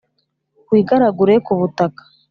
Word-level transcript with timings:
wigaragure 0.71 1.33
ku 1.45 1.51
butaka, 1.59 2.01